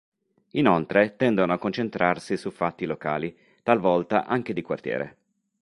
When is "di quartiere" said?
4.51-5.17